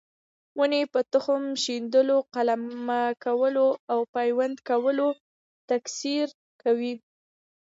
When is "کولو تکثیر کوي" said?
4.69-6.93